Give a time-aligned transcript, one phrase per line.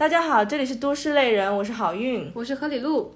[0.00, 3.14] 大家好，这里是都市类人，我是好运，我是何里路。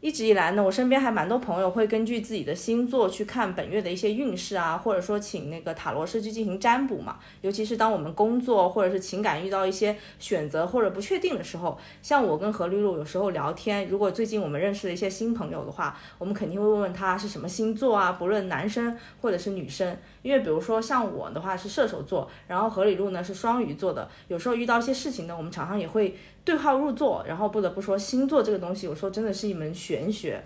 [0.00, 7.18] 一直以来呢，我身边还蛮多朋友会根据自己的星座去看本月的一些运势啊，或者说请那个塔罗师去进行占卜嘛。
[7.40, 19.96] 尤其是当我们工作或者是情感遇到一些选择或者不确定的时候，像我跟何绿露有时候聊天，如果最近我们认识了一些新朋友的话，我们肯定会问问他是什么星座啊，不论男生或者是女生。
[20.22, 27.24] 因为比如说像我的话是射手座，然后何里路呢是双鱼座的，有时候遇到一些事情呢，我们常常也会对号入座。
[27.26, 30.42] 然后不得不说，星座这个东西有时候真的是一门玄学。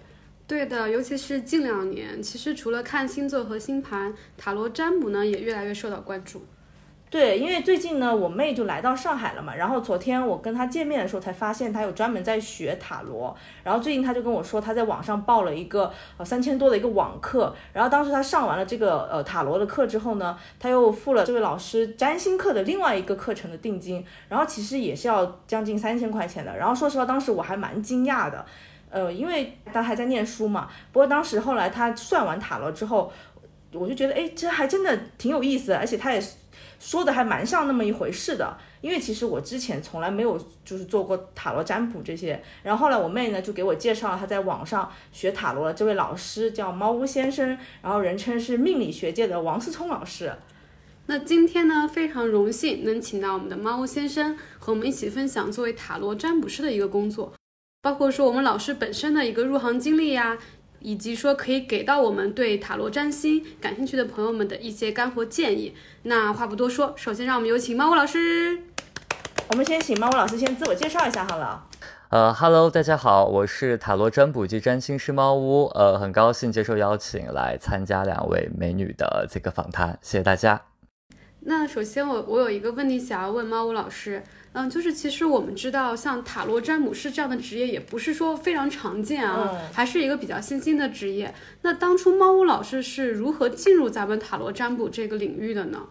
[0.47, 6.43] 对的，尤其是近两年，其实除了看星座和星盘，塔罗占卜呢也越来越受到关注。
[7.09, 28.45] 对，因为最近呢，我妹就来到上海了嘛，然后昨天我跟她见面的时候才发现她有专门在学塔罗，然后最近她就跟我说她在网上报了一个呃三千多的一个网课，然后当时她上完了这个呃塔罗的课之后呢，她又付了这位老师占星课的另外一个课程的定金，然后其实也是要将近三千块钱的，然后说实话当时我还蛮惊讶的，
[28.91, 33.13] 呃，因为她还在念书嘛，不过当时后来她算完塔罗之后，
[33.73, 36.21] 我就觉得哎，这还真的挺有意思，而且她也。
[36.79, 50.33] 说的还蛮像那么一回事的，因为其实我之前从来没有就是做过塔罗占卜这些，然后后来我妹呢就给我介绍了她在网上学塔罗的这位老师，叫猫屋先生，然后人称是命理学界的王思聪老师。
[51.07, 57.33] 那今天呢非常荣幸能请到我们的猫屋先生和我们一起分享作为塔罗占卜师的一个工作，
[57.81, 60.37] 包括说我们老师本身的一个入行经历呀。
[60.81, 65.75] 以及说可以给到我们对塔罗占星感兴趣的朋友们的一些干货建议。
[66.05, 68.63] 那话不多说，首先让我们有请猫屋老师。
[69.49, 71.67] 我们先请猫屋老师先自我介绍一下好了。
[72.09, 75.67] 呃，Hello，大家好，我是塔罗占卜及占星师猫屋。
[75.75, 80.63] 呃，很高兴接受邀请来参加两位美女的这个访谈，谢谢大家。
[81.41, 84.23] 那首先我我有一个问题想要问猫屋老师。
[84.59, 91.35] 嗯，就是其实我们知道，像塔罗占卜师这样的职业，也不是说非常常见啊，还是一个比较新兴的职业。
[91.61, 95.83] 那当初猫屋老师是如何进入咱们塔罗占卜这个领域的呢？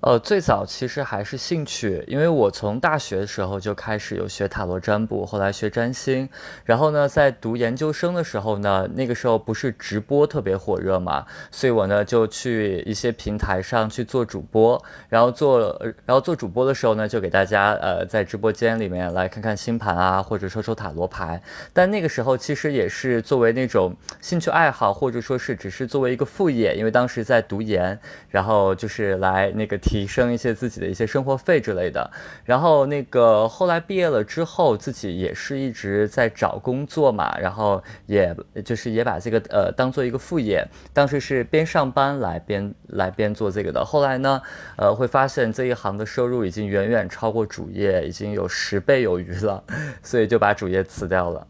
[0.00, 6.28] 呃，最早其实还是兴趣，因为我从大学的时候就开始有学塔罗占卜，后来学占星，
[6.64, 15.76] 然后呢，在读研究生的时候呢，那个时候不是直播特别火热嘛，所以我呢就去一些平台上去做主播，然后做，
[16.06, 21.42] 然后做主播的时候呢，就给大家呃在直播间里面来看看星盘啊，或者说抽塔罗牌，
[21.72, 27.98] 但那个时候其实也是作为那种兴趣爱好，或者说是只是作为一个副业，因为当时在读研，
[28.30, 29.76] 然后就是来那个。
[29.88, 32.10] 提升一些自己的一些生活费之类的，
[32.44, 40.62] 然后那个后来毕业了之后，自己也是一直在找工作嘛，然后也就是也把这个呃当做一个副业，
[40.92, 43.82] 当时是边上班来边来边做这个的。
[43.82, 44.42] 后来呢，
[44.76, 49.64] 呃会发现这一行的收入已经远远超过主业，已经有十倍有余了，
[50.04, 51.46] 所以就把主业辞掉了。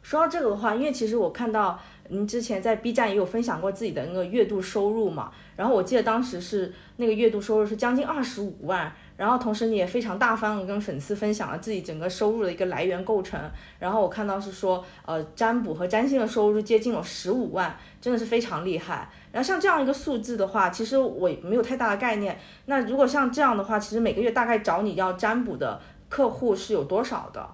[0.00, 5.30] 说到这个的话，因为其实我看到您之前在 B 站也有分享过自己的那个月度收入嘛。
[5.56, 13.40] 然后我记得当时是那个月度收入是将近二十五万，然后同时你也非常大方的跟粉丝分享了自己整个收入的一个来源构成。
[13.78, 19.08] 然后我看到是说，呃，占卜和占星的收入接近了十五万，真的是非常厉害。
[19.32, 22.38] 然后像这样一个数字的话，其实我没有太大的概念。
[22.66, 27.48] 那如果像这样的话，其实每个月大概找你要占卜的客户是有多少的？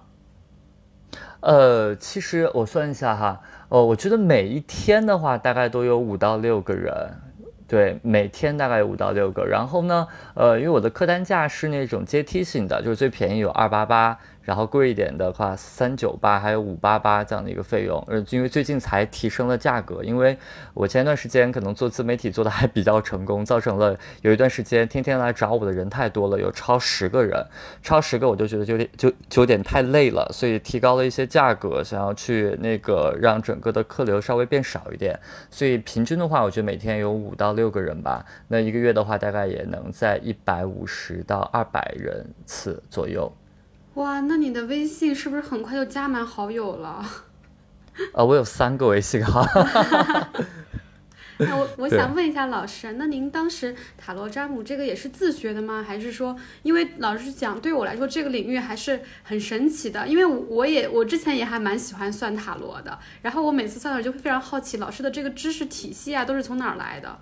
[1.41, 3.41] 呃，其实我算一下哈，
[3.73, 6.93] 呃，我觉得每一天的话，大概都有五到六个人。
[7.67, 14.15] 对，每天大概有五到六个，然后呢，呃，因为我的客单价是那种阶梯性的，就是最便宜有二八八。
[14.43, 20.37] 然后贵一点的话，三九八还有五八八这样的一个费用，呃，因为最近才提升了价格，因为
[20.73, 27.45] 我前一段时间可能做自媒体做的还比较成功，造成了有一段时间天天来找我的人太多了，有超十个人，
[27.81, 35.17] 超十个我就觉得有点就就有点太累了，所以提高了一些价格，想要去那个让整个的客流稍微变少一点，
[35.49, 43.31] 所以平均的话，我觉得每天有五到六个人吧，那一个月的话，大概也能在一百五十到二百人次左右。
[43.95, 47.05] 哇，那你的微信是不是很快就加满好友了？
[48.13, 49.45] 啊， 我有三个微信号。
[51.37, 55.83] 那我 我想问一下老师，那您当时塔罗占卜这个也是自学的吗？
[55.85, 67.19] 还是说，因为老师讲，对我来说这个领域还是很神奇的，因为我也我之前也还蛮喜欢算塔罗的，然后我每次算的时候就会非常好奇，老师的这个知识体系啊，都是从哪儿来的？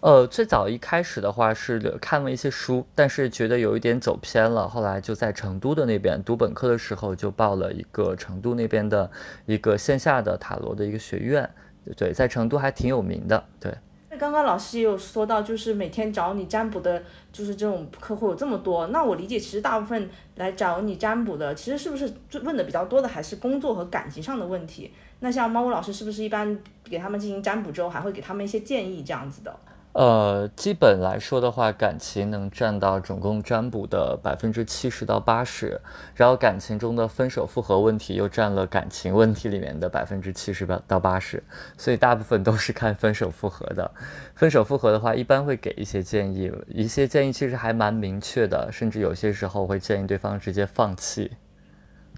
[0.00, 9.10] 呃，最早一开始的话是看了一些书，但是觉得有一点走偏了，后来就在成都的那边读本科的时候，就报了一个成都那边的
[9.44, 11.50] 一个线下的塔罗的一个学院，
[11.98, 13.74] 对，在成都还挺有名的，对。
[14.08, 18.86] 那刚刚老师也有说到，就是每天找你占卜的，就是这种客户有这么多。
[18.86, 22.10] 那我理解，其实大部分来找你占卜的，其实是不是
[22.42, 24.90] 问的比较多的还是工作和感情上的问题？
[25.20, 29.54] 那像猫屋老师是不是一般给他们进行占卜之后，还会给他们一些建议这样子的？
[29.92, 35.80] 呃，基本来说的话，感情能占到总共占卜的百分之七十到八十，
[36.14, 41.42] 然后感情中的分手复合问题又占了感情问题里面的百分之七十到八十，
[41.76, 43.90] 所以大部分都是看分手复合的。
[44.36, 51.32] 分手复合的话，一般会给一些建议，一些建议其实还蛮明确的，甚至有些时候会建议对方直接放弃。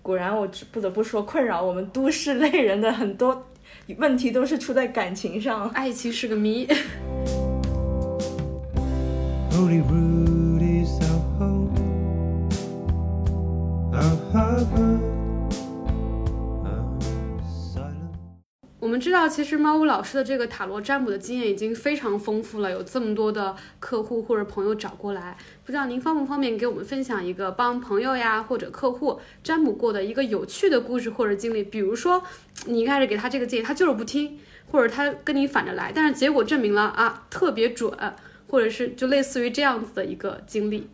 [0.03, 3.47] 果然，我不得不说，困扰我们都市类人的很多
[3.97, 6.69] 问题都是出在感情上，爱情是个谜。
[18.81, 31.63] 我们知道，其实猫屋老师的这个塔罗占卜的经验已经非常丰富了，有这么多的客户或者朋友找过来，不知道您方不方便给我们分享一个帮朋友呀或者客户占卜过的一个有趣的故事或者经历？
[31.63, 32.21] 比如说，
[32.67, 34.39] 你一开始给他这个建议，他就是不听，
[34.73, 37.93] 或者他跟你反着来，但是结果证明了啊特别准。
[38.53, 40.87] 或者是就类似于这样子的一个经历，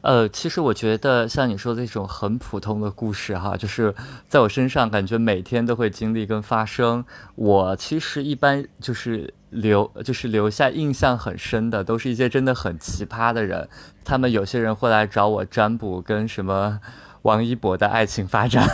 [0.00, 3.94] 呃，其实我觉得像你说的那种很普通的故事哈，就是
[4.30, 7.04] 在我身上感觉每天都会经历跟发生。
[7.34, 13.68] 我其实一般就是留就是留下印象很深的，都是一些真的很奇葩的人。
[14.06, 16.80] 他们有些人会来找我占卜，跟什么
[17.20, 18.66] 王一博的爱情发展，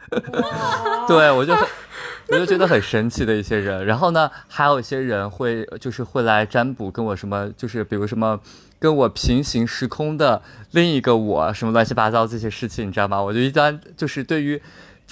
[1.08, 1.54] 对我就。
[2.30, 8.40] 我就觉得很神奇的一些人，然后呢，还有一些人会就是会来占卜，跟我什么就是比如什么
[8.78, 10.40] 跟我平行时空的
[10.70, 13.20] 另一个我，什么乱七八糟这些事情，你知道吗？
[13.20, 14.60] 我就一般就是对于。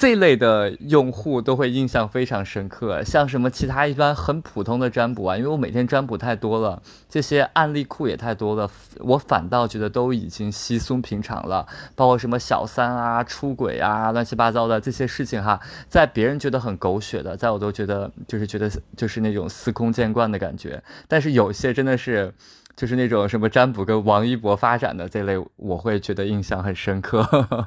[0.00, 11.66] 这类的用户都会印象非常深刻，像什么其他一般很普通的占卜啊，因为我每天占卜太多了，这些案例库也太多了，我反倒觉得都已经稀松平常了。
[11.96, 20.80] 包括什么小三啊、出轨啊、乱七八糟的这些事情哈，在别人觉得很狗血的，在我都觉得就是觉得就是那种司空见惯的感觉。
[21.08, 22.32] 但是有些真的是，
[22.76, 27.66] 就是那种什么占卜跟王一博发展的这类，我会觉得印象很深刻。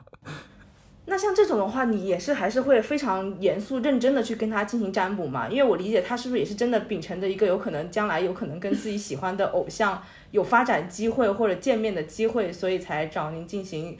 [1.11, 5.49] 那像这种的话，你也是还是会非常严肃认真的去跟他进行占卜嘛？
[5.49, 13.97] 因为我理解他是不是也是真的秉承着一个有可能将来有可能跟自己喜欢的偶像有发展机会或者见面的机会，所以才找您进行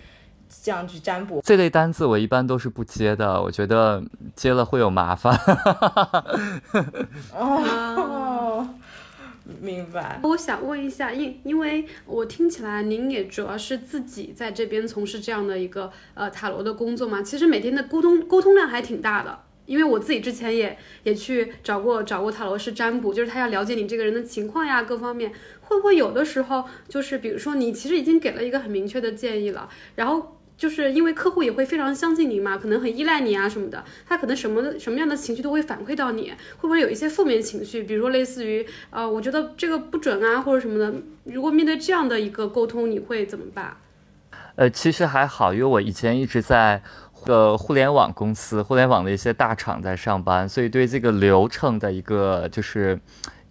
[0.63, 1.42] 这样去占卜。
[1.44, 4.02] 这类单子我一般都是不接的，我觉得
[4.34, 5.38] 接了会有麻烦。
[7.38, 8.69] 哦。
[9.59, 10.19] 明白。
[10.24, 19.39] 我想问一下，因因为我听起来您也主要是自己在这边从事这样的一个呃塔罗的工作嘛，其实每天的沟通沟通量还挺大的。
[19.65, 25.31] 因为我自己之前也也去找过找过塔罗师占卜，就是他要了解你这个人的情况呀，各方面
[25.62, 30.38] 会不会有的时候就是比如说你其实已经给了一个很明确的建议了，然后。
[30.62, 37.81] 就是因为客户也会非常相信你嘛，可能很依赖你啊什么的，他可能什么什么样的情绪都会反馈到你，会不会有一些负面情绪？
[37.81, 40.94] 比如说类似于，呃，我觉得这个不准啊，或者什么的。
[41.24, 43.75] 如果面对这样的一个沟通，你会怎么办？
[44.56, 46.84] 呃，其实还好，因为我以前一直在
[47.25, 53.00] 呃互联网公司、互联网的一些大厂在上班，所以对这个流程的一个就是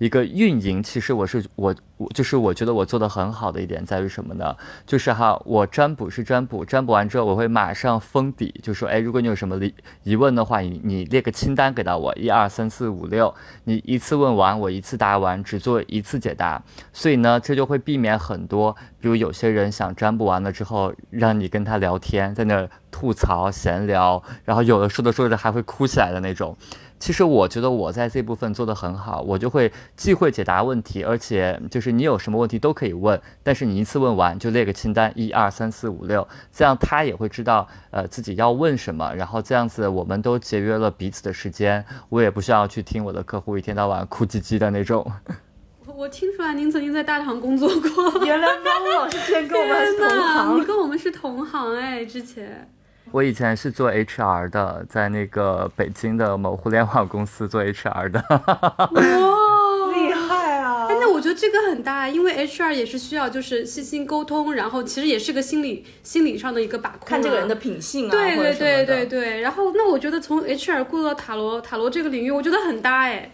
[0.00, 2.10] 一个运营，其实我是我我。
[2.14, 4.56] 就是我觉得我做的很好的一点在于什么呢？
[4.86, 16.62] 就是哈，我占卜是占卜，占卜完之后我会马上封底，就说，哎，如果你有什么疑疑问的话，你你列个清单给到我，一二三四五六，你一次问完，我一次答完，只做一次解答。
[16.90, 26.56] 所以呢，这就会避免很多，比如有些人想占卜完了之后，让你跟他聊天，在那吐槽闲聊，然后有的说着说着还会哭起来的那种。
[27.00, 31.90] 其实我觉得我在这部分做得很好，我就会既会解答问题，而且就是。
[31.90, 45.04] 你有什么问题都可以问，但是你一次问完就列个清单，一二三四五六，这样他也会知道呃自己要问什么，然后这样子我们都节约了彼此的时间，我也不需要去听我的客户一天到晚哭唧唧的那种。
[45.96, 52.70] 我听出来您曾经在大堂工作过，原来猫老师之前跟我们是同行，你跟我们是同行哎，之前
[53.12, 58.24] 我以前是做 HR 的，在那个北京的某互联网公司做 HR 的。
[58.30, 58.88] 哇，
[59.92, 60.86] 厉害啊！
[60.88, 69.40] 哎，那我觉得这个很大，因为 HR 也是需要就是细心沟通，然后其实也是个心理心理上的一个把控，看这个人的品性啊，对对对对对。
[69.40, 73.32] 然后那我觉得从 HR 过渡到塔罗塔罗这个领域，我觉得很搭哎。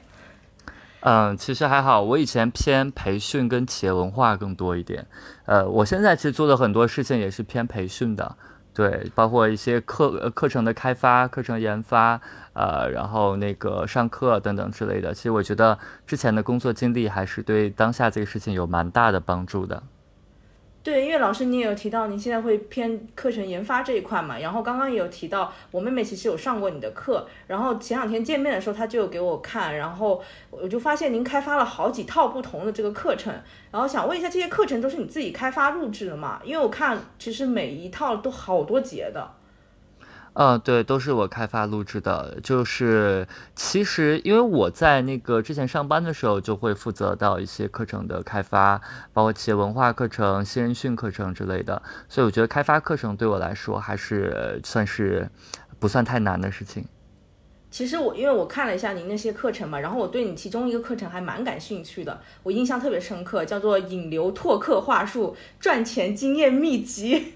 [1.01, 5.07] 嗯，其实还好，我以前偏培训跟企业文化更多一点。
[5.45, 8.37] 呃，我现在其实做的很多事情也是偏培训的。
[8.77, 12.21] 对，包括一些课课程的开发、课程研发，
[12.53, 15.15] 呃，然后那个上课等等之类的。
[15.15, 19.83] 其实我觉得之前的工作经历还是对当下这个事情有蛮大的帮助的。
[20.87, 33.35] 对，因为老师你也有提到，您现在会偏课程研发这一块嘛，然后刚刚也有提到，我妹妹其实有上过你的课，然后前两天见面的时候，她就有给我看，然后我就发现您开发了好几套不同的这个课程，
[33.73, 36.41] 然后想问一下，这些课程都是你自己开发录制的吗？
[36.45, 39.29] 因为我看其实每一套都好多节的。
[40.39, 42.39] 嗯，对，都是我开发录制的。
[42.43, 48.79] 就是其实，因为我在那个之前上班的时候，就会负责到一些课程的开发，
[49.15, 51.81] 包括企业文化课程、新人训课程之类的。
[52.07, 55.27] 所以我觉得开发课程对我来说还是算是
[55.79, 56.85] 不算太难的事情。
[57.71, 67.33] 其实我因为我看了一下您那些课程嘛，然后我对你其中一个课程还蛮感兴趣的，我印象特别深刻，叫做引流拓客话术赚钱经验秘籍。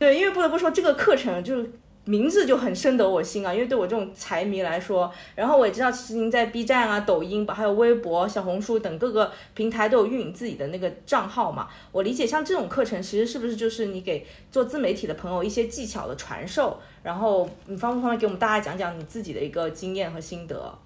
[0.00, 1.70] 对，因为不得不说，这个课程就是
[2.06, 3.52] 名字就很深得我心啊。
[3.52, 11.68] 因为对我这种财迷来说，然后我也知道，其实您在 B 站啊、抖音，还有微博、小红书等各个平台都有运营自己的那个账号嘛。
[11.92, 16.78] 我理解，像这种课程，其实是不是就是你给做自媒体的朋友一些技巧的传授？
[17.02, 20.78] 然后你方不方便给我们大家讲讲你自己的一个经验和心得？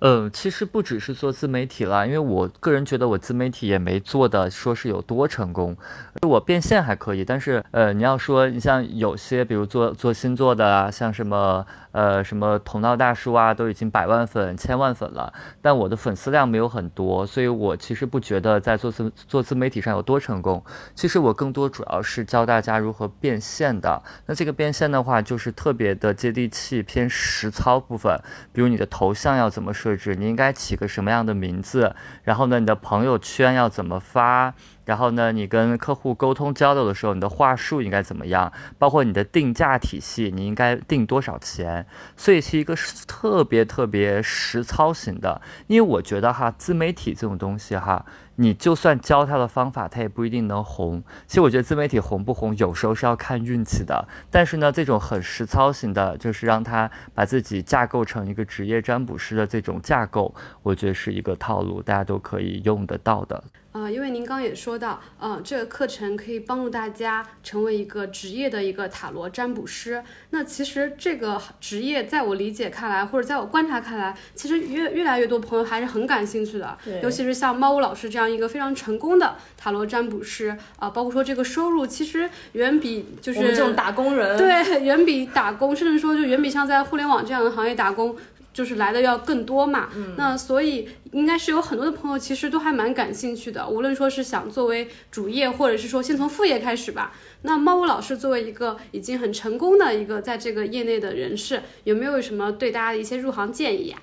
[0.00, 5.76] 嗯，其实不只是做自媒体了，因为我个人觉得我自媒体也没做的说是有多成功，
[6.22, 11.66] 我变现还可以，但是呃，你要说你像有些比如做做星座的啊，像什么。
[11.92, 20.64] 呃，什么头脑大叔啊，都已经百万粉、千万粉了，但我的粉丝量没有很多，所以我其实不觉得在做自做自媒体上有多成功。
[20.94, 24.00] 其实我更多主要是教大家如何变现的。
[24.26, 28.16] 那这个变现的话，就是特别的接地气、偏实操部分。
[28.52, 31.94] 比如你的头像要怎么设置，你应该起个什么样的名字，
[32.24, 34.54] 然后呢，你的朋友圈要怎么发。
[34.86, 38.52] 然后呢，你跟客户沟通交流的时候，你的话术应该怎么样？
[38.76, 41.86] 包括你的定价体系，你应该定多少钱？
[42.16, 42.74] 所以是一个
[43.06, 45.40] 特别特别实操型的。
[45.68, 48.04] 因为我觉得哈，自媒体这种东西哈。
[48.40, 51.02] 你就算教他的方法，他也不一定能红。
[51.26, 54.08] 其实我觉得自媒体红不红，有时候是要看运气的。
[54.30, 63.44] 但是呢，这种很实操型的，就是让他把自己架构成一个职业占卜师的这种架构，我觉得是一个套路，大家都可以用得到的。
[63.72, 70.02] 呃，因为您刚也说到，呃，这个课程可以帮助大家成为一个职业的一个塔罗占卜师。
[70.30, 76.76] 那其实这个职业，在我理解看来，或者在我观察看来，其实越越来越多朋友还是很感兴趣的。
[77.00, 88.16] 尤其是像猫屋老师这样一个非常成功的塔罗占卜师啊，包括说这个收入，其实远比就是这种打工人，对，远比打工，甚至说就远比像在互联网这样的行业打工。
[88.52, 97.12] 就是来的要更多嘛，那所以应该是有很多的朋友其实都还蛮感兴趣的，无论说是想作为主业，或者是说先从副业开始吧。
[97.42, 103.98] 那猫屋老师作为一个已经很成功的一个在这个业内的人士，有没有什么对大家的一些入行建议呀？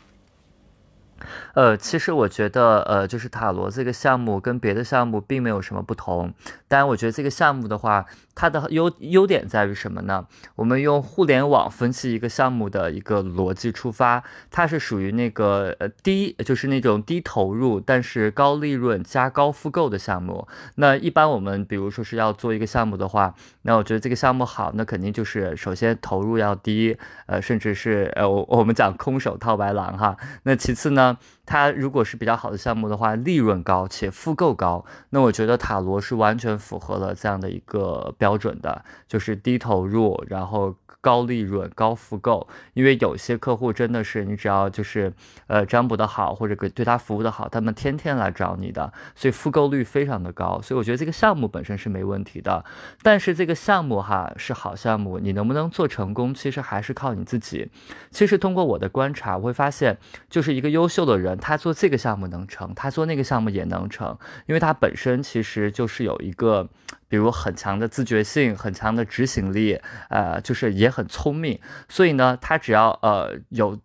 [1.54, 6.34] 呃，其实我觉得，呃，就是塔罗这个项目跟别的项目并没有什么不同。
[6.68, 8.06] 当然，我觉得这个项目的话，
[8.36, 10.28] 它的优优点在于什么呢？
[10.56, 20.46] 我们用互联网分析一个项目的一个逻辑出发，它是属于那个呃低，就是那种低投入但是高利润加高复购的项目。
[20.76, 26.98] 那一般我们比如说是要做一个项目的话，那我觉得这个项目好，那肯定就是首先投入要低，
[27.28, 30.18] 呃，甚至是呃我我们讲空手套白狼哈。
[30.44, 31.18] 那其次呢？
[31.48, 40.76] 它如果是比较好的项目的话，利润高且复购高，那我觉得塔罗是完全符合了这样的一个标准的，就是低投入，然后。
[41.00, 45.14] 高利润、高复购，因为有些客户真的是你只要就是
[45.48, 50.60] 呃占卜的好，或者给对他服务的好，他们天天来找你的，所以复购率非常的高。
[50.62, 52.66] 所以我觉得这个项目本身是没问题的，
[53.04, 57.70] 但是这个项目哈是好项目，你能不能做成功，其实还是靠你自己。
[58.10, 59.98] 其实通过我的观察，我会发现，
[60.30, 66.70] 就是一个优秀的人，他做这个项目能成，他做那个项目也能成，因为他本身其实就是有一个。
[67.08, 71.60] 比如很强的自觉性，很强的执行力，呃，就是也很聪明，
[71.90, 73.80] 所以呢，他只要呃有。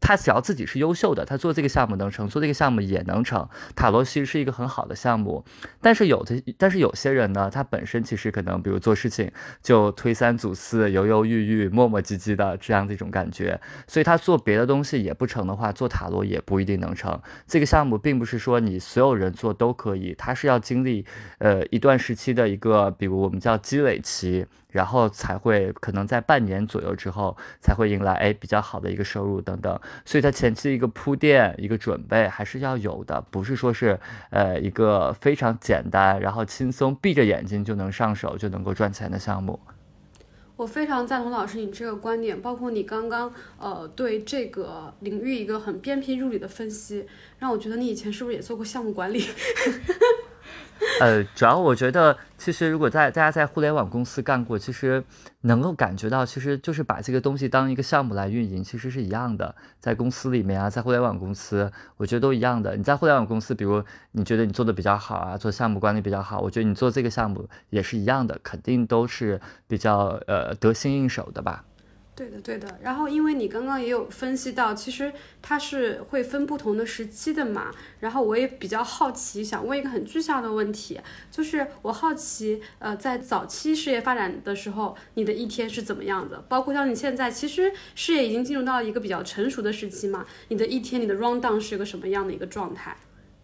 [0.00, 3.48] 他只要自己是优秀的，他做这个项目能成，做这个项目也能成。
[3.74, 5.44] 塔罗其实是一个很好的项目，
[5.80, 9.30] 但是有的，但是有些人呢，他本身其实可能，比如做事情
[9.62, 17.20] 就推三阻四、犹犹豫豫、磨磨唧唧的这样的一种感觉，所以他做别的东西也不成的话，做塔罗也不一定能成。
[17.46, 21.04] 这个项目并不是说你所有人做都可以，它是要经历
[21.38, 24.46] 呃一段时期的一个，比如我们叫积累期。
[24.76, 29.80] 然后才会可能在半年左右之后才会迎来哎比较好的一个收入等等。
[30.04, 33.98] 所以它前期一个铺垫、一个准备还是要有的，不是说是
[34.30, 39.58] 呃一个非常简单，然后轻松闭着眼睛就能上手就能够赚钱的项目。
[40.56, 47.06] 我非常赞同老师你这个观点，包括你刚刚呃对这个领域一个很鞭辟入里的分析，
[47.38, 49.22] 让我觉得你以前是不是也做过项目管理？
[51.00, 55.02] 呃，主要我觉得，其实如果在大家在互联网公司干过，其实
[55.42, 59.54] 能够感觉到，其实就是把这个东西当一个项目来运营，其实是一样的。
[59.80, 62.76] 在公司里面啊，在互联网公司，我觉得都一样的。
[62.76, 71.64] 你在互联网公司，比如你觉得你做的比较好啊，做项目管理比较好，我觉得你做这个项目也是一样的，肯定都是比较呃得心应手的吧。
[72.16, 72.78] 对的，对的。
[72.82, 77.70] 然后，因为你刚刚也有分析到，其实它是会分不同的时期的嘛。
[78.00, 80.98] 然后我也比较好奇，想问一个很具象的问题，
[81.30, 86.38] 就是我好奇，呃，在早期事业发展的时候，你的一天是怎么样的？
[86.48, 92.96] 包括像你现在，其实事业已经进入到一个比较成熟的时期嘛，你的一天，你的 round down 是一个什么样的一个状态？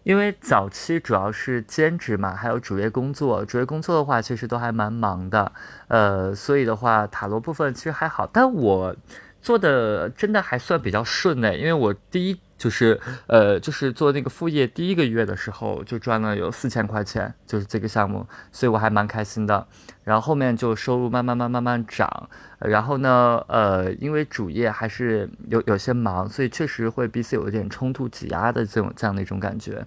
[0.03, 3.43] 因为早期主要是兼职嘛，还有主业工作。
[3.45, 5.51] 主业工作的话，其实都还蛮忙的，
[5.87, 8.27] 呃，所以的话，塔罗部分其实还好。
[8.31, 8.95] 但我
[9.41, 19.67] 做的真的还算比较顺呢，因为我第一就是呃，就是做那个副业第一个月的时候就赚了有四千块钱，就是这个项目，所以我还蛮开心的。
[20.05, 22.29] 然后后面就收入慢慢慢慢慢涨。
[22.59, 29.85] 然后呢，呃，因为主业还是有有些忙，所以确实会彼此有一点冲突挤压的这种这样的一种感觉，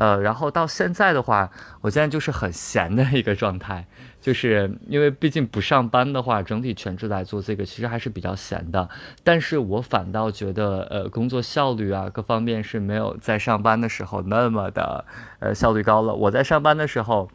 [0.00, 1.50] 呃，然后到现在的话，
[1.82, 3.86] 我现在就是很闲的一个状态，
[4.18, 8.88] 就是因为毕竟不上班的话，整体全职来做这个其实还是比较闲的，
[9.22, 15.04] 但是我反倒觉得，呃，工作效率啊各方面是没有在上班的时候那么的，
[15.40, 16.14] 呃，效率高了。
[16.14, 17.30] 我在上班的时候。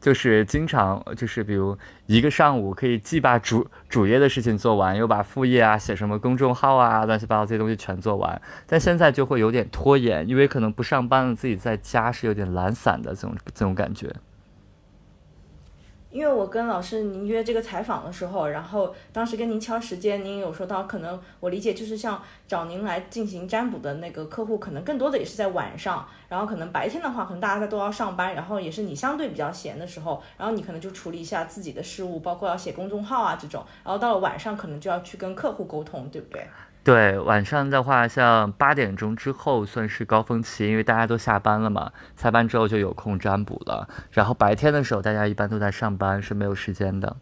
[0.00, 1.76] 就是经常就是比如
[2.06, 14.08] 一个上午可以既把主主业的事情做完，又把副业啊写什么公众号啊乱七八糟这些东西全做完，但现在就会有点拖延，因为可能不上班了，自己在家是有点懒散的这种这种感觉。
[16.10, 36.46] 因为我跟老师您约这个采访的时候，然后当时跟您敲时间，您有说到可能我理解就是像找您来进行占卜的那个客户，可能更多的也是在晚上，然后可能白天的话，可能大家都要上班，然后也是你相对比较闲的时候，然后你可能就处理一下自己的事务，包括要写公众号啊这种，然后到了晚上可能就要去跟客户沟通，对不对？
[36.84, 43.86] 对，晚上的话，像八点钟之后算是高峰期，因为大家都下班了嘛，下班之后就有空占卜了。
[44.10, 47.16] 然后白天的时候，大家一般都在上班，是没有时间的。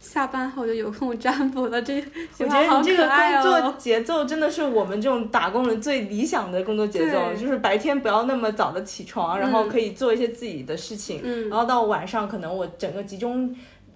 [0.00, 1.98] 下班后就有空占卜了，这
[2.38, 13.54] 我觉得你这个工作节奏真的是我们这种打工人最理想的工作节奏，就是白天不要那么早的起床，然后可以做一些自己的事情，然后到晚上可能我整个集中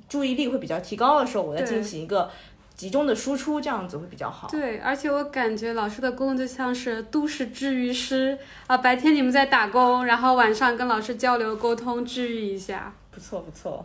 [0.08, 2.30] 注意力会比较提高的时候，我再进行一个。
[2.74, 4.48] 集中的输出，这样子会比较好。
[4.48, 12.92] 对，而且我感觉老师的工作就像是都市治愈师啊，白天你们在打工，然后晚上跟老师交流沟通，治愈一下。
[13.10, 13.84] 不错不错。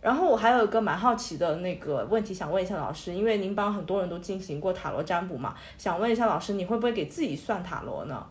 [0.00, 8.26] 然后我还有一个蛮好奇的那个问题想问一下老师，因为您帮很多人都进行过塔罗占卜嘛，想问一下老师，你会不会给自己算塔罗呢？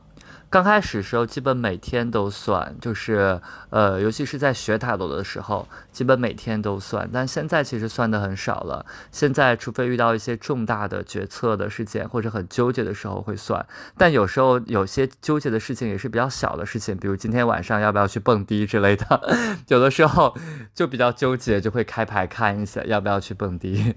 [0.51, 7.09] 刚开始时候，基本每天都算，就是呃，尤其是在学塔罗的时候，基本每天都算。
[7.13, 8.85] 但现在其实算的很少了。
[9.13, 13.65] 现在除非遇到一些重大的决策的事件，或者很纠结的时候会算。
[13.97, 19.21] 但有时候有些纠结的事情也是比较小的事情，比如今天晚上要不要去蹦迪之类的，
[19.69, 20.35] 有的时候
[20.75, 23.95] 就比较纠结，就会开牌看一下要不要去蹦迪。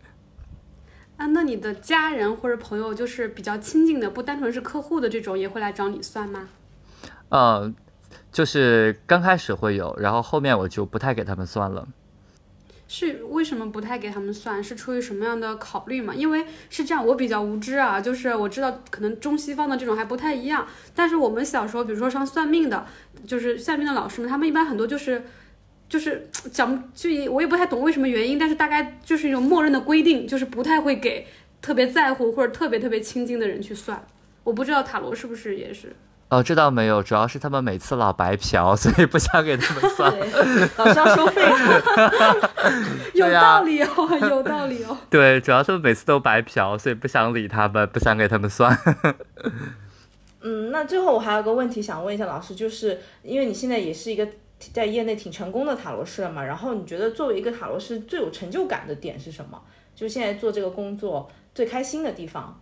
[1.24, 6.48] 啊，那你的家人或者朋友，就是比较亲近的，不单纯是客户的这种，也会来找你算吗？
[7.30, 7.72] 呃，
[8.30, 11.88] 就是刚开始会有，然后后面我就不太给他们算了。
[12.86, 14.62] 是为什么不太给他们算？
[14.62, 16.14] 是出于什么样的考虑嘛？
[16.14, 22.84] 因为是这样，我比较无知啊，就是我知道可能中西方的这种还不太一样，但是我们小时候，比如说上算命的，
[23.26, 25.24] 就是算命的老师们，他们一般很多就是。
[25.94, 31.24] 就是讲，就我也不太懂为什么原因，但是大概就是一种默认的规定，就是不太会给
[31.62, 34.04] 特别在乎或者特别特别亲近的人去算。
[34.42, 35.94] 我不知道塔罗是不是也是？
[36.30, 40.12] 哦，这倒没有，主要是他们每次老白嫖，所以不想给他们 算。
[40.78, 41.42] 老是要收费。
[43.14, 44.98] 有道理哦，有道理哦。
[45.08, 48.76] 对，主要他们每次都白嫖，所以不想理他们，不想给他们算。
[50.40, 54.26] 嗯，那最后我还有个问题想问一下老师，就是因为你现在也是一个。
[54.72, 56.42] 在业内挺成功的塔罗师了嘛？
[56.44, 59.60] 然后你觉得作为一个塔罗师最有成就感的点是什么？
[59.94, 62.60] 就现在做这个工作最开心的地方。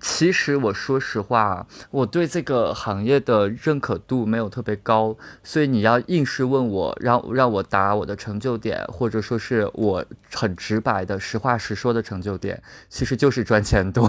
[0.00, 14.06] 其实我说实话，我对这个行业的认可度没有特别高，所以你要硬是问我，让让我答我的成就点，或者说是我很直白的实话实说的成就点，其实就是赚钱多，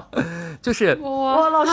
[0.60, 1.70] 就是哇，老师，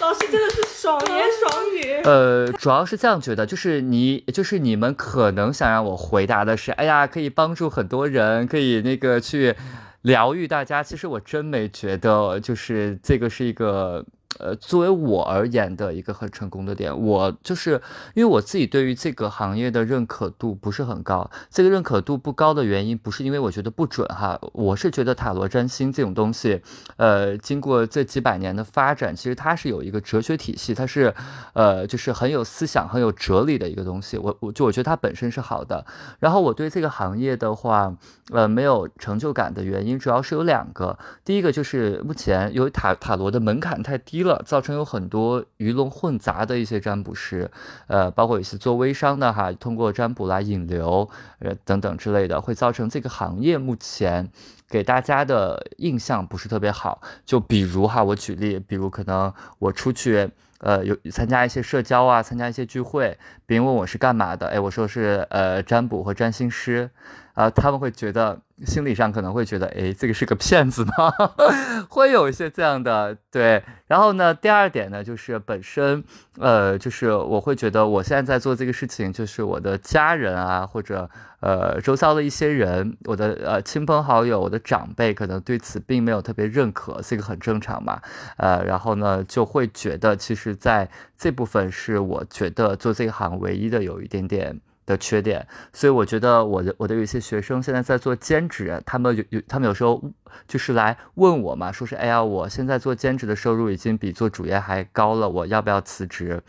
[0.00, 2.02] 老师真的是爽言爽语。
[2.04, 9.56] 呃，主要是这样觉得，就是你，就是你们可能想让我回答的是，哎呀，可以帮助很多人，可以那个去。
[10.02, 14.04] 疗愈大家，其实我真没觉得，就是这个是一个。
[14.38, 17.80] 呃，作为我而言的一个很成功的点，我就是
[18.14, 21.30] 因为我自己对于这个行业的认可度不是很高。
[21.48, 26.60] 这个认可度不高的原因，不是因为我觉得不准哈，我是觉得塔罗占星这种东西，
[26.96, 31.14] 呃，经过这几百年的发展，其实它是有一个哲学体系，它是
[31.54, 34.18] 呃，就是很有思想、很有哲理的一个东西。
[34.18, 35.86] 我我就我觉得它本身是好的。
[36.18, 37.96] 然后我对这个行业的话，
[38.32, 40.98] 呃，没有成就感的原因，主要是有两个。
[41.24, 44.25] 第一个就是目前由于塔塔罗的门槛太低。
[44.25, 47.50] 了，造成有很多鱼龙混杂的一些占卜师，
[47.86, 51.08] 呃，包括一些做微商的哈，通过占卜来引流，
[51.40, 54.28] 呃，等等之类的，会造成这个行业目前
[54.68, 57.00] 给大家的印象不是特别好。
[57.24, 66.90] 就比如哈，我举例，比如可能我出去，呃，有参加一些社交啊，参加一些聚会，别人问我是干嘛的，哎，我说是呃占卜和占星师。
[67.34, 71.12] 啊，他们会觉得心理上可能会觉得，哎，这个是个骗子吗？
[71.90, 73.62] 会有一些这样的对。
[73.86, 76.02] 然后呢，第二点呢，就是本身，
[76.38, 81.08] 呃，就是我会觉得我现在在做这个事情，就是我的家人啊，或者
[81.40, 88.00] 呃周遭的一些人，我的呃亲朋好友，我的长辈，可能对此并没有特别认可，这个很正常嘛。
[88.38, 90.88] 呃，然后呢，就会觉得其实在
[91.18, 94.60] 这部分是我觉得做这一行唯一的有一点点。
[94.86, 100.02] 的缺点，所以我觉得我的我的有一些学生现在在做兼职，他们有有他们有时候
[100.48, 106.42] 就是来问我嘛，说是哎呀，我现在做兼职的收入已经比做主业还高了，我要不要辞职？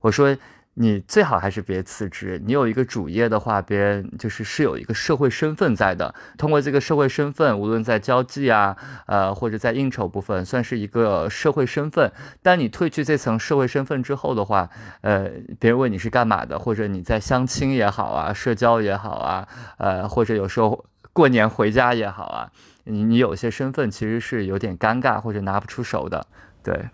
[0.00, 0.36] 我说。
[0.74, 2.40] 你最好还是别辞职。
[2.44, 6.14] 你有一个主业的话，别人就是是有一个社会身份在的。
[6.36, 12.12] 通过这个社会身份，无论在交际啊，呃，或者在应酬部分，算是一个社会身份。
[12.42, 14.68] 但你褪去这层社会身份之后的话，
[15.02, 22.50] 呃，别人问你是干嘛的，或者你在相亲也好啊，社交也好啊，呃，或者有时候过年回家也好啊，
[22.84, 26.26] 你你有些身份其实是有点尴尬或者拿不出手的，
[26.62, 26.88] 对。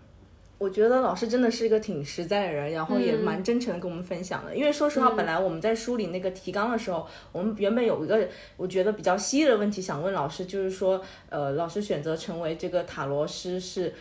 [0.61, 4.55] 我觉得老师真的是一个挺实在的人，然后也蛮真诚的跟我们分享的。
[4.55, 13.91] 因为说实话，本来我们在梳理那个提纲的时候，我们原本有一个我觉得比较犀利的问题想问老师，就是说，呃，老师选择成为这个塔罗师，是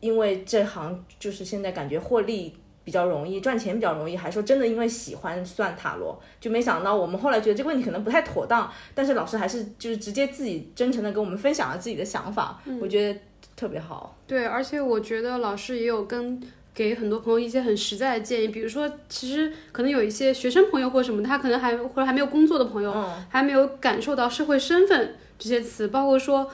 [0.00, 2.54] 因为这行就是现在感觉获利
[2.84, 6.20] 比较容易，赚钱比较容易，还说真的因为喜欢算塔罗？
[6.38, 13.18] 就没想到我们后来觉得这个问题可能不太妥当，但是老师还是就是直接自己真诚的跟我们分享了自己的想法，我觉得。
[13.60, 16.40] 特别好，对，而且我觉得老师也有跟
[16.72, 22.90] 给很多朋友一些很实在的建议，比如说，其实可能有一些学生朋友或什么，他可能还或者还没有工作的朋友，
[23.28, 26.50] 还没有感受到社会身份这些词，包括说，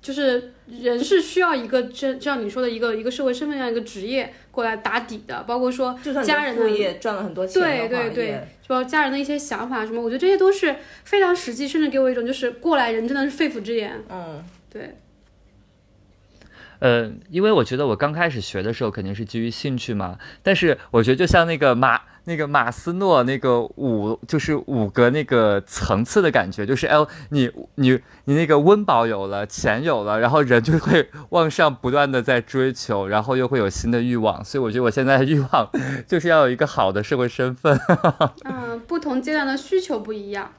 [0.00, 14.42] 就是人是需要一个这像你说的一个一个社会身份这样一个职业过来打底的，包括说家人的业赚了很多钱，对对对，包括家人的一些想法什么，我觉得这些都是非常实际，甚至给我一种就是过来人真的是肺腑之言，嗯，
[14.72, 14.96] 对。
[16.78, 26.96] 呃，因为我觉得我刚开始学的时候肯定是基于兴趣嘛，但是我觉得就像那个马那个马斯诺那个五就是五个那个层次的感觉，就是哎，
[27.30, 35.70] 你你你那个温饱有了，钱有了，然后人就会 往上不断的在追求，然后又会有新的欲望，所以我觉得我现在的欲望
[36.08, 37.78] 就是要有一个好的社会身份。
[38.44, 40.50] 嗯，不同阶段的需求不一样。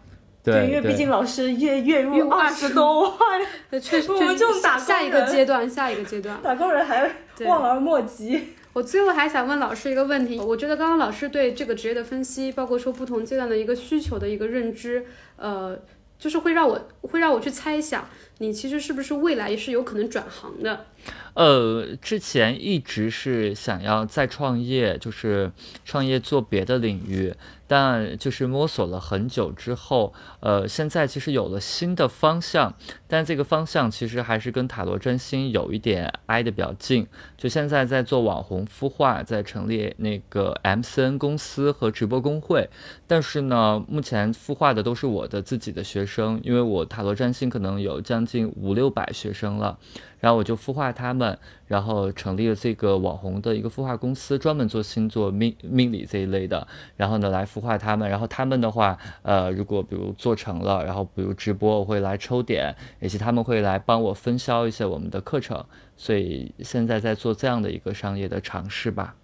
[0.52, 7.12] 对，因为毕竟老师月月入二十多万，确实， 我们这种打下一个阶段，下一个阶段，打工人还
[7.46, 8.54] 望而莫及。
[8.72, 15.06] 我最后还想问老师一个问题，我觉得刚刚老师对这个职业的分析，包括说不同阶段的一个需求的一个认知，
[15.36, 15.78] 呃，
[16.18, 18.08] 就是会让我会让我去猜想，
[18.40, 20.86] 你其实是不是未来也是有可能转行的？
[21.34, 25.52] 呃，之前一直是想要再创业，就是
[25.86, 27.34] 创业做别的领域。
[27.70, 32.74] 但就是摸索了很久之后，呃，现在其实有了新的方向，
[33.10, 37.06] 但这个方向其实还是跟塔罗占星有一点挨得比较近。
[37.38, 42.70] 就现在在做网红孵化，在成立那个 MCN 公司和直播公会，
[43.06, 49.80] 但是呢，目前孵化的都是我的自己的学生，因为我塔罗占星可能有将近五六百学生了。
[50.20, 51.38] 然后我就孵化他们，
[51.68, 56.68] 然后成立了这个网红的一个孵化公司，专门做星座命命理这一类的。
[56.96, 58.10] 然后呢，来孵化他们。
[58.10, 65.64] 然后他们的话，呃，如果比如做成了，然后比如直播，我会来抽点，以及他们会来帮我分销一些我们的课程。
[65.96, 69.16] 所以现在在做这样的一个商业的尝试吧。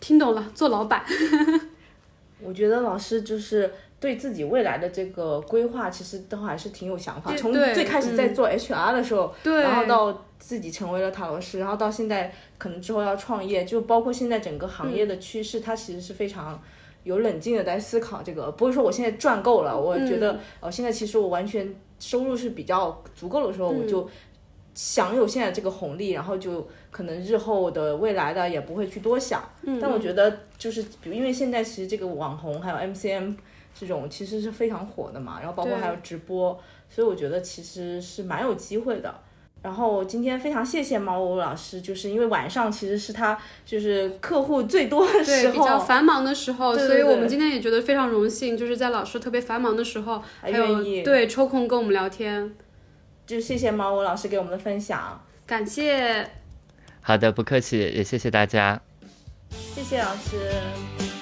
[0.00, 1.02] 听懂了，做老板。
[2.42, 3.72] 我觉得老师就是
[4.04, 7.34] 对自己未来的这个规划，其实都还是挺有想法。
[7.34, 16.62] 从最开始在做 HR 的时候，然后到自己成为了塔罗师，然后到现在可能之后要创业，就包括现在整个行业的趋势，他其实是非常
[17.04, 18.52] 有冷静的在思考这个。
[18.52, 24.06] 不是说我现在赚够了，我觉得呃现在其实我完全收入是比较足够的时候，我就。
[24.76, 29.40] 享有现在这个红利，然后就可能日后的未来的也不会去多想。
[29.62, 33.36] 嗯，但我觉得就是，比如因为现在其实这个网红还有 MCM
[33.74, 36.58] 这种其实是非常火的嘛，然后包括还有直播，
[36.88, 39.14] 所以我觉得其实是蛮有机会的。
[39.62, 52.54] 然后今天非常谢谢猫屋老师，就是因为晚上其实是他就是客户最多的时候，比较繁忙的时候，所以我们今天也觉得非常荣幸，就是在老师特别繁忙的时候，还有对抽空跟我们聊天。
[53.26, 56.28] 就谢谢毛武老师给我们的分享，感谢。
[57.00, 58.82] 好的，不客气，也谢谢大家。
[59.50, 61.13] 谢谢老师。